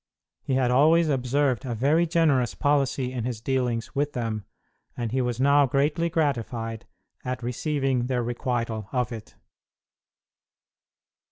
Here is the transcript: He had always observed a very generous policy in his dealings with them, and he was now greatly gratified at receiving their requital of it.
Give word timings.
He 0.41 0.55
had 0.55 0.71
always 0.71 1.09
observed 1.09 1.63
a 1.63 1.75
very 1.75 2.07
generous 2.07 2.55
policy 2.55 3.11
in 3.11 3.23
his 3.23 3.39
dealings 3.39 3.93
with 3.93 4.13
them, 4.13 4.45
and 4.97 5.11
he 5.11 5.21
was 5.21 5.39
now 5.39 5.67
greatly 5.67 6.09
gratified 6.09 6.87
at 7.23 7.43
receiving 7.43 8.07
their 8.07 8.23
requital 8.23 8.89
of 8.91 9.11
it. 9.11 9.35